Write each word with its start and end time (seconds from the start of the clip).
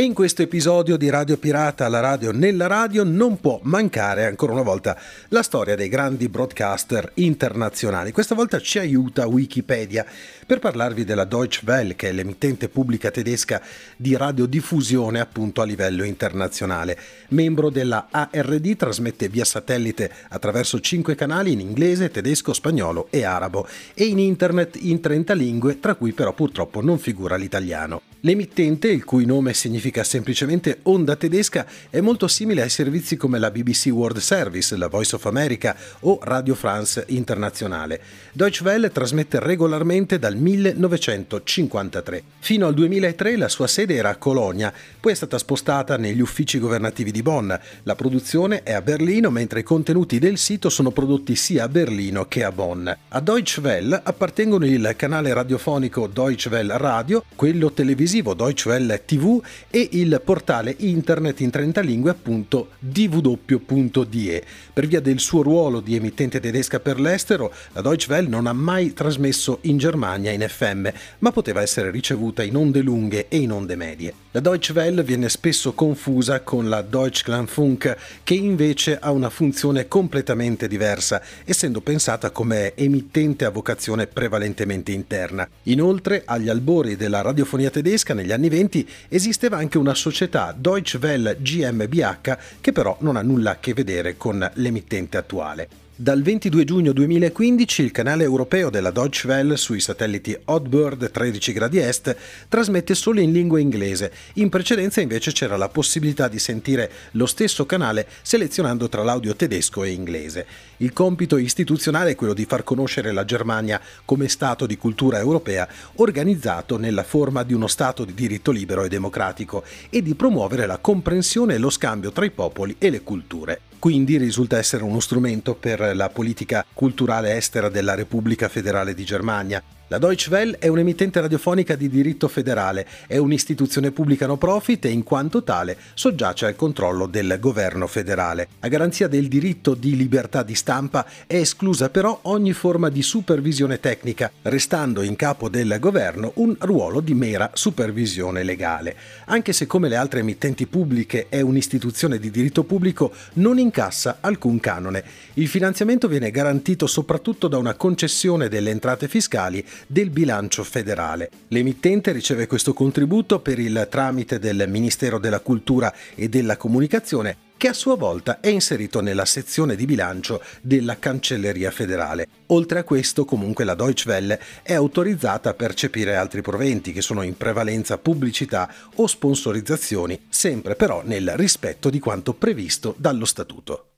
E 0.00 0.04
in 0.04 0.14
questo 0.14 0.40
episodio 0.40 0.96
di 0.96 1.10
Radio 1.10 1.36
Pirata 1.36 1.84
alla 1.84 2.00
radio 2.00 2.32
nella 2.32 2.66
radio 2.66 3.04
non 3.04 3.38
può 3.38 3.60
mancare 3.64 4.24
ancora 4.24 4.52
una 4.52 4.62
volta 4.62 4.98
la 5.28 5.42
storia 5.42 5.76
dei 5.76 5.90
grandi 5.90 6.30
broadcaster 6.30 7.10
internazionali. 7.16 8.10
Questa 8.10 8.34
volta 8.34 8.58
ci 8.60 8.78
aiuta 8.78 9.26
Wikipedia 9.26 10.06
per 10.46 10.58
parlarvi 10.58 11.04
della 11.04 11.26
Deutsche 11.26 11.66
Welle, 11.66 11.96
che 11.96 12.08
è 12.08 12.12
l'emittente 12.12 12.70
pubblica 12.70 13.10
tedesca 13.10 13.60
di 13.94 14.16
radiodiffusione 14.16 15.20
appunto 15.20 15.60
a 15.60 15.66
livello 15.66 16.04
internazionale. 16.04 16.96
Membro 17.28 17.68
della 17.68 18.08
ARD, 18.10 18.76
trasmette 18.76 19.28
via 19.28 19.44
satellite 19.44 20.10
attraverso 20.30 20.80
cinque 20.80 21.14
canali 21.14 21.52
in 21.52 21.60
inglese, 21.60 22.10
tedesco, 22.10 22.54
spagnolo 22.54 23.08
e 23.10 23.24
arabo 23.24 23.68
e 23.92 24.06
in 24.06 24.18
internet 24.18 24.78
in 24.80 24.98
30 24.98 25.34
lingue, 25.34 25.78
tra 25.78 25.94
cui 25.94 26.12
però 26.12 26.32
purtroppo 26.32 26.80
non 26.80 26.98
figura 26.98 27.36
l'italiano. 27.36 28.09
L'emittente, 28.22 28.88
il 28.88 29.02
cui 29.02 29.24
nome 29.24 29.54
significa 29.54 30.04
semplicemente 30.04 30.80
onda 30.82 31.16
tedesca, 31.16 31.64
è 31.88 32.00
molto 32.00 32.28
simile 32.28 32.60
ai 32.60 32.68
servizi 32.68 33.16
come 33.16 33.38
la 33.38 33.50
BBC 33.50 33.86
World 33.86 34.18
Service, 34.18 34.76
la 34.76 34.88
Voice 34.88 35.14
of 35.14 35.24
America 35.24 35.74
o 36.00 36.18
Radio 36.20 36.54
France 36.54 37.02
Internazionale. 37.08 37.98
Deutsche 38.32 38.62
Welle 38.62 38.92
trasmette 38.92 39.40
regolarmente 39.40 40.18
dal 40.18 40.36
1953. 40.36 42.22
Fino 42.40 42.66
al 42.66 42.74
2003 42.74 43.36
la 43.36 43.48
sua 43.48 43.66
sede 43.66 43.94
era 43.94 44.10
a 44.10 44.16
Colonia, 44.16 44.70
poi 45.00 45.12
è 45.12 45.16
stata 45.16 45.38
spostata 45.38 45.96
negli 45.96 46.20
uffici 46.20 46.58
governativi 46.58 47.12
di 47.12 47.22
Bonn. 47.22 47.50
La 47.84 47.94
produzione 47.94 48.62
è 48.62 48.74
a 48.74 48.82
Berlino, 48.82 49.30
mentre 49.30 49.60
i 49.60 49.62
contenuti 49.62 50.18
del 50.18 50.36
sito 50.36 50.68
sono 50.68 50.90
prodotti 50.90 51.34
sia 51.34 51.64
a 51.64 51.68
Berlino 51.68 52.26
che 52.26 52.44
a 52.44 52.52
Bonn. 52.52 52.86
A 52.86 53.20
Deutsche 53.20 53.62
Welle 53.62 53.98
appartengono 54.02 54.66
il 54.66 54.92
canale 54.94 55.32
radiofonico 55.32 56.06
Deutsche 56.06 56.50
Welle 56.50 56.76
Radio, 56.76 57.24
quello 57.34 57.72
televisivo 57.72 58.08
televisivo 58.10 58.34
Deutsche 58.34 58.68
Welle 58.68 59.02
TV 59.04 59.40
e 59.70 59.88
il 59.92 60.20
portale 60.24 60.74
internet 60.78 61.40
in 61.40 61.50
30 61.50 61.80
lingue 61.80 62.10
appunto 62.10 62.70
dw.de. 62.80 64.44
Per 64.72 64.86
via 64.86 65.00
del 65.00 65.20
suo 65.20 65.42
ruolo 65.42 65.80
di 65.80 65.94
emittente 65.94 66.40
tedesca 66.40 66.80
per 66.80 66.98
l'estero, 66.98 67.52
la 67.72 67.80
Deutsche 67.80 68.10
Welle 68.10 68.28
non 68.28 68.48
ha 68.48 68.52
mai 68.52 68.92
trasmesso 68.92 69.58
in 69.62 69.78
Germania 69.78 70.32
in 70.32 70.44
FM, 70.46 70.88
ma 71.18 71.30
poteva 71.30 71.62
essere 71.62 71.90
ricevuta 71.90 72.42
in 72.42 72.56
onde 72.56 72.80
lunghe 72.80 73.28
e 73.28 73.38
in 73.38 73.52
onde 73.52 73.76
medie. 73.76 74.14
La 74.32 74.38
Deutsche 74.38 74.72
Welle 74.72 75.02
viene 75.02 75.28
spesso 75.28 75.72
confusa 75.72 76.42
con 76.42 76.68
la 76.68 76.82
Deutschlandfunk, 76.82 77.96
che 78.22 78.34
invece 78.34 78.96
ha 78.96 79.10
una 79.10 79.28
funzione 79.28 79.88
completamente 79.88 80.68
diversa, 80.68 81.20
essendo 81.44 81.80
pensata 81.80 82.30
come 82.30 82.76
emittente 82.76 83.44
a 83.44 83.50
vocazione 83.50 84.06
prevalentemente 84.06 84.92
interna. 84.92 85.48
Inoltre, 85.64 86.22
agli 86.24 86.48
albori 86.48 86.94
della 86.94 87.22
radiofonia 87.22 87.70
tedesca, 87.70 88.14
negli 88.14 88.30
anni 88.30 88.48
20 88.48 88.88
esisteva 89.08 89.56
anche 89.56 89.78
una 89.78 89.94
società 89.94 90.54
Deutsche 90.56 90.98
Welle 91.02 91.36
GmbH 91.40 92.38
che 92.60 92.70
però 92.70 92.96
non 93.00 93.16
ha 93.16 93.22
nulla 93.22 93.50
a 93.50 93.58
che 93.58 93.74
vedere 93.74 94.16
con 94.16 94.48
l'emittente 94.54 95.16
attuale. 95.16 95.89
Dal 96.00 96.22
22 96.22 96.64
giugno 96.64 96.92
2015 96.92 97.82
il 97.82 97.90
canale 97.90 98.24
europeo 98.24 98.70
della 98.70 98.90
Deutsche 98.90 99.26
Welle 99.26 99.58
sui 99.58 99.80
satelliti 99.80 100.34
Oddbird 100.46 101.10
13 101.10 101.52
gradi 101.52 101.76
est 101.76 102.16
trasmette 102.48 102.94
solo 102.94 103.20
in 103.20 103.32
lingua 103.32 103.60
inglese. 103.60 104.10
In 104.36 104.48
precedenza 104.48 105.02
invece 105.02 105.32
c'era 105.32 105.58
la 105.58 105.68
possibilità 105.68 106.26
di 106.28 106.38
sentire 106.38 106.90
lo 107.10 107.26
stesso 107.26 107.66
canale 107.66 108.06
selezionando 108.22 108.88
tra 108.88 109.02
l'audio 109.02 109.36
tedesco 109.36 109.84
e 109.84 109.90
inglese. 109.90 110.46
Il 110.78 110.94
compito 110.94 111.36
istituzionale 111.36 112.12
è 112.12 112.16
quello 112.16 112.32
di 112.32 112.46
far 112.46 112.64
conoscere 112.64 113.12
la 113.12 113.26
Germania 113.26 113.78
come 114.06 114.28
Stato 114.28 114.64
di 114.64 114.78
cultura 114.78 115.18
europea 115.18 115.68
organizzato 115.96 116.78
nella 116.78 117.04
forma 117.04 117.42
di 117.42 117.52
uno 117.52 117.66
Stato 117.66 118.06
di 118.06 118.14
diritto 118.14 118.52
libero 118.52 118.84
e 118.84 118.88
democratico 118.88 119.64
e 119.90 120.00
di 120.00 120.14
promuovere 120.14 120.64
la 120.64 120.78
comprensione 120.78 121.56
e 121.56 121.58
lo 121.58 121.68
scambio 121.68 122.10
tra 122.10 122.24
i 122.24 122.30
popoli 122.30 122.76
e 122.78 122.88
le 122.88 123.02
culture 123.02 123.60
quindi 123.80 124.18
risulta 124.18 124.58
essere 124.58 124.84
uno 124.84 125.00
strumento 125.00 125.54
la 125.94 126.08
politica 126.08 126.64
culturale 126.72 127.36
estera 127.36 127.68
della 127.68 127.94
Repubblica 127.94 128.48
Federale 128.48 128.94
di 128.94 129.04
Germania. 129.04 129.62
La 129.90 129.98
Deutsche 129.98 130.30
Welle 130.30 130.58
è 130.60 130.68
un'emittente 130.68 131.20
radiofonica 131.20 131.74
di 131.74 131.88
diritto 131.88 132.28
federale, 132.28 132.86
è 133.08 133.16
un'istituzione 133.16 133.90
pubblica 133.90 134.24
no 134.28 134.36
profit 134.36 134.84
e 134.84 134.90
in 134.90 135.02
quanto 135.02 135.42
tale 135.42 135.76
soggiace 135.94 136.46
al 136.46 136.54
controllo 136.54 137.06
del 137.06 137.38
governo 137.40 137.88
federale. 137.88 138.46
A 138.60 138.68
garanzia 138.68 139.08
del 139.08 139.26
diritto 139.26 139.74
di 139.74 139.96
libertà 139.96 140.44
di 140.44 140.54
stampa 140.54 141.04
è 141.26 141.34
esclusa 141.34 141.90
però 141.90 142.20
ogni 142.22 142.52
forma 142.52 142.88
di 142.88 143.02
supervisione 143.02 143.80
tecnica, 143.80 144.30
restando 144.42 145.02
in 145.02 145.16
capo 145.16 145.48
del 145.48 145.76
governo 145.80 146.30
un 146.36 146.54
ruolo 146.60 147.00
di 147.00 147.14
mera 147.14 147.50
supervisione 147.52 148.44
legale. 148.44 148.94
Anche 149.24 149.52
se 149.52 149.66
come 149.66 149.88
le 149.88 149.96
altre 149.96 150.20
emittenti 150.20 150.68
pubbliche 150.68 151.26
è 151.28 151.40
un'istituzione 151.40 152.20
di 152.20 152.30
diritto 152.30 152.62
pubblico, 152.62 153.10
non 153.34 153.58
incassa 153.58 154.18
alcun 154.20 154.60
canone. 154.60 155.02
Il 155.34 155.48
finanziamento 155.48 156.06
viene 156.06 156.30
garantito 156.30 156.86
soprattutto 156.86 157.48
da 157.48 157.58
una 157.58 157.74
concessione 157.74 158.46
delle 158.46 158.70
entrate 158.70 159.08
fiscali 159.08 159.66
del 159.86 160.10
bilancio 160.10 160.64
federale. 160.64 161.30
L'emittente 161.48 162.12
riceve 162.12 162.46
questo 162.46 162.72
contributo 162.72 163.40
per 163.40 163.58
il 163.58 163.86
tramite 163.90 164.38
del 164.38 164.66
Ministero 164.68 165.18
della 165.18 165.40
Cultura 165.40 165.92
e 166.14 166.28
della 166.28 166.56
Comunicazione 166.56 167.48
che 167.60 167.68
a 167.68 167.74
sua 167.74 167.94
volta 167.94 168.40
è 168.40 168.48
inserito 168.48 169.02
nella 169.02 169.26
sezione 169.26 169.76
di 169.76 169.84
bilancio 169.84 170.42
della 170.62 170.98
Cancelleria 170.98 171.70
federale. 171.70 172.26
Oltre 172.46 172.78
a 172.78 172.84
questo, 172.84 173.26
comunque, 173.26 173.64
la 173.64 173.74
Deutsche 173.74 174.08
Welle 174.08 174.40
è 174.62 174.72
autorizzata 174.72 175.50
a 175.50 175.54
percepire 175.54 176.16
altri 176.16 176.40
proventi 176.40 176.94
che 176.94 177.02
sono 177.02 177.20
in 177.20 177.36
prevalenza 177.36 177.98
pubblicità 177.98 178.72
o 178.94 179.06
sponsorizzazioni, 179.06 180.18
sempre 180.30 180.74
però 180.74 181.02
nel 181.04 181.32
rispetto 181.36 181.90
di 181.90 181.98
quanto 181.98 182.32
previsto 182.32 182.94
dallo 182.96 183.26
statuto. 183.26 183.89